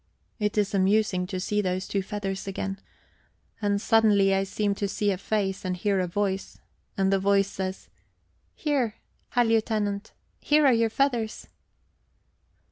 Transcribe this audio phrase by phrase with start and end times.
[0.39, 2.79] It is amusing to see those two feathers again.
[3.61, 6.57] And suddenly I seem to see a face and hear a voice,
[6.97, 7.87] and the voice says:
[8.65, 8.95] "Her,
[9.29, 11.49] Herr Lieutenant: here are your feathers."